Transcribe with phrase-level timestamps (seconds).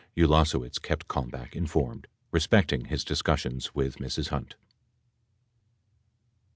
[0.17, 4.29] Ulasewicz kept Kalmbach informed respecting his discussions with Mrs.
[4.29, 4.55] Hunt.